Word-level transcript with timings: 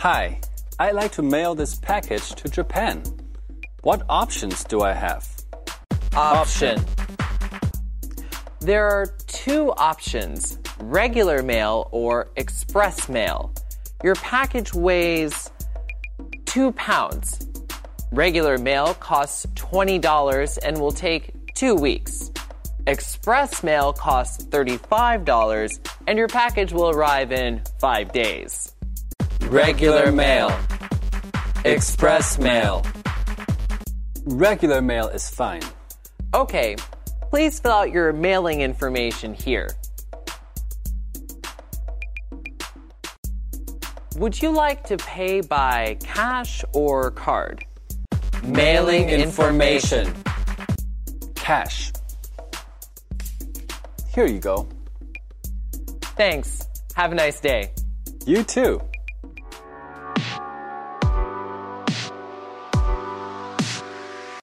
Hi, 0.00 0.38
I'd 0.78 0.94
like 0.94 1.12
to 1.12 1.22
mail 1.22 1.54
this 1.54 1.76
package 1.76 2.28
to 2.34 2.50
Japan. 2.50 3.02
What 3.80 4.02
options 4.10 4.62
do 4.62 4.82
I 4.82 4.92
have? 4.92 5.26
Option. 6.14 6.84
There 8.60 8.86
are 8.86 9.06
two 9.26 9.72
options 9.72 10.58
regular 10.80 11.42
mail 11.42 11.88
or 11.92 12.28
express 12.36 13.08
mail. 13.08 13.54
Your 14.04 14.16
package 14.16 14.74
weighs 14.74 15.50
two 16.44 16.72
pounds. 16.72 17.48
Regular 18.12 18.58
mail 18.58 18.92
costs 18.94 19.46
$20 19.54 20.58
and 20.62 20.78
will 20.78 20.92
take 20.92 21.54
two 21.54 21.74
weeks. 21.74 22.30
Express 22.86 23.62
mail 23.62 23.94
costs 23.94 24.44
$35 24.44 25.90
and 26.06 26.18
your 26.18 26.28
package 26.28 26.74
will 26.74 26.90
arrive 26.90 27.32
in 27.32 27.62
five 27.80 28.12
days. 28.12 28.75
Regular 29.48 30.10
mail. 30.10 30.50
Express 31.64 32.36
mail. 32.36 32.84
Regular 34.24 34.82
mail 34.82 35.06
is 35.06 35.30
fine. 35.30 35.62
Okay, 36.34 36.74
please 37.30 37.60
fill 37.60 37.70
out 37.70 37.92
your 37.92 38.12
mailing 38.12 38.60
information 38.60 39.34
here. 39.34 39.70
Would 44.16 44.42
you 44.42 44.50
like 44.50 44.82
to 44.84 44.96
pay 44.96 45.42
by 45.42 45.96
cash 46.02 46.64
or 46.72 47.12
card? 47.12 47.64
Mailing 48.42 49.10
information. 49.10 50.12
Cash. 51.36 51.92
Here 54.12 54.26
you 54.26 54.40
go. 54.40 54.68
Thanks. 56.16 56.66
Have 56.96 57.12
a 57.12 57.14
nice 57.14 57.40
day. 57.40 57.72
You 58.26 58.42
too. 58.42 58.80